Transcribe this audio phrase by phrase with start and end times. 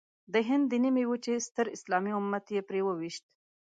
[0.33, 3.23] د هند د نیمې وچې ستر اسلامي امت یې پرې وويشت.